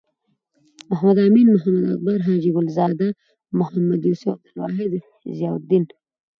محمد 0.89 1.17
امین.محمد 1.25 1.83
اکبر.حاجی 1.95 2.49
ګل 2.55 2.67
زاده. 2.77 3.07
محمد 3.59 4.01
یوسف.عبدالواحد.ضیاالدین 4.09 5.83